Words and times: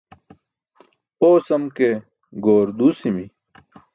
Oosam 1.27 1.63
ke 1.75 1.89
goor 2.43 2.67
duusi̇mi̇. 2.77 3.27